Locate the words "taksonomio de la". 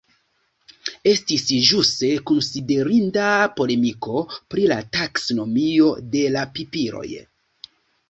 4.99-6.51